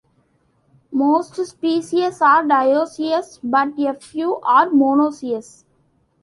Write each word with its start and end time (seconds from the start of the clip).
Most 0.91 1.35
species 1.45 2.21
are 2.23 2.41
dioecious, 2.43 3.37
but 3.43 3.77
a 3.77 3.93
few 3.93 4.37
are 4.37 4.67
monoecious. 4.69 5.63